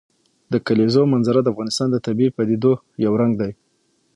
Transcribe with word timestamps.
د 0.51 0.53
کلیزو 0.67 1.01
منظره 1.13 1.39
د 1.41 1.47
افغانستان 1.53 1.87
د 1.91 1.97
طبیعي 2.05 2.33
پدیدو 2.37 2.73
یو 3.05 3.13
رنګ 3.21 3.33
دی. 3.41 3.51